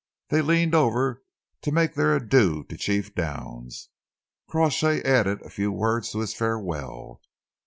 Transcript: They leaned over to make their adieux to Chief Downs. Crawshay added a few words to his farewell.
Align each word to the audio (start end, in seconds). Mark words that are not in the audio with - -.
They 0.29 0.41
leaned 0.41 0.73
over 0.73 1.21
to 1.61 1.71
make 1.71 1.93
their 1.93 2.15
adieux 2.15 2.63
to 2.63 2.75
Chief 2.75 3.13
Downs. 3.13 3.89
Crawshay 4.49 5.03
added 5.03 5.43
a 5.43 5.49
few 5.51 5.71
words 5.71 6.09
to 6.11 6.21
his 6.21 6.33
farewell. 6.33 7.21